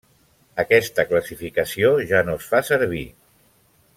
Aquesta 0.63 1.05
classificació 1.11 1.93
ja 2.13 2.23
no 2.31 2.39
es 2.41 2.51
fa 2.55 2.65
servir. 2.73 3.07